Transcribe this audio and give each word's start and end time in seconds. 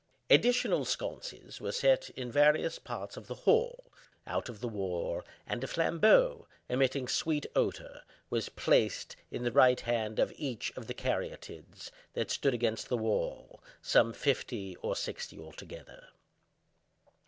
Additional 0.31 0.83
sconces 0.83 1.61
were 1.61 1.71
set 1.71 2.09
in 2.15 2.31
various 2.31 2.79
parts 2.79 3.17
of 3.17 3.27
the 3.27 3.35
hall, 3.35 3.91
out 4.25 4.49
of 4.49 4.59
the 4.59 4.67
war, 4.67 5.23
and 5.45 5.63
a 5.63 5.67
flambeau, 5.67 6.47
emitting 6.67 7.07
sweet 7.07 7.45
odor, 7.55 8.01
was 8.31 8.49
placed 8.49 9.15
in 9.29 9.43
the 9.43 9.51
right 9.51 9.81
hand 9.81 10.17
of 10.17 10.33
each 10.37 10.75
of 10.75 10.87
the 10.87 10.95
Caryaides 10.95 11.37
[Caryatides] 11.37 11.91
that 12.13 12.31
stood 12.31 12.55
against 12.55 12.89
the 12.89 12.97
wall—some 12.97 14.13
fifty 14.13 14.75
or 14.77 14.95
sixty 14.95 15.37
altogether. 15.37 16.07